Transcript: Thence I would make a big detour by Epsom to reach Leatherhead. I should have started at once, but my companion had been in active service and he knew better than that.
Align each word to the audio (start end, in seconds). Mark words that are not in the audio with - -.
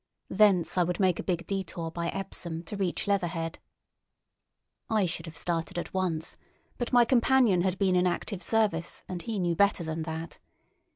Thence 0.31 0.79
I 0.79 0.83
would 0.83 0.99
make 0.99 1.19
a 1.19 1.23
big 1.23 1.45
detour 1.45 1.91
by 1.91 2.09
Epsom 2.09 2.63
to 2.63 2.75
reach 2.75 3.05
Leatherhead. 3.05 3.59
I 4.89 5.05
should 5.05 5.27
have 5.27 5.37
started 5.37 5.77
at 5.77 5.93
once, 5.93 6.37
but 6.79 6.91
my 6.91 7.05
companion 7.05 7.61
had 7.61 7.77
been 7.77 7.95
in 7.95 8.07
active 8.07 8.41
service 8.41 9.03
and 9.07 9.21
he 9.21 9.37
knew 9.37 9.55
better 9.55 9.83
than 9.83 10.01
that. 10.01 10.39